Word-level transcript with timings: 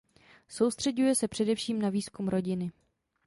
Soustřeďuje 0.47 1.15
se 1.15 1.27
především 1.27 1.81
na 1.81 1.89
výzkum 1.89 2.27
rodiny. 2.27 2.71